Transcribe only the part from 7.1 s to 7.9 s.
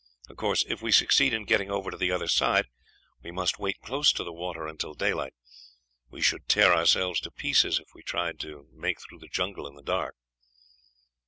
to pieces